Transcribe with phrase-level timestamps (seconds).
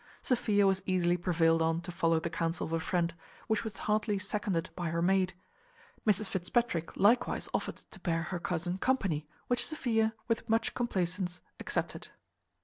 [0.23, 3.13] Sophia was easily prevailed on to follow the counsel of her friend,
[3.45, 5.35] which was heartily seconded by her maid.
[6.07, 12.07] Mrs Fitzpatrick likewise offered to bear her cousin company, which Sophia, with much complacence, accepted.